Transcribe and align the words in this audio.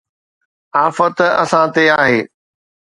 آفت 0.85 1.17
اسان 1.43 1.67
تي 1.75 1.83
آهي 2.01 2.19